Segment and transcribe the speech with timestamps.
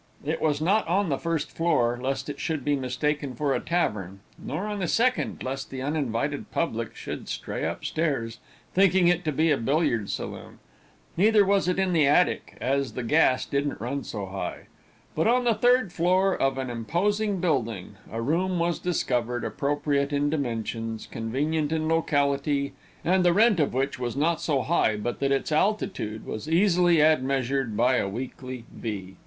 [0.25, 4.21] It was not on the first floor, lest it should be mistaken for a tavern;
[4.43, 8.39] nor on the second, lest the uninvited public should stray up stairs,
[8.73, 10.57] thinking it to be a billiard saloon;
[11.15, 14.61] neither was it in the attic, as the gas didn't run so high;
[15.13, 20.31] but on the third floor of an imposing building, a room was discovered, appropriate in
[20.31, 22.73] dimensions, convenient in locality,
[23.05, 27.03] and the rent of which was not so high but that its altitude was easily
[27.03, 29.17] admeasured by a weekly V.